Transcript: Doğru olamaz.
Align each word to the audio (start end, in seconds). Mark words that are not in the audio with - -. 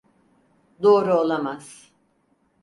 Doğru 0.83 1.13
olamaz. 1.13 1.91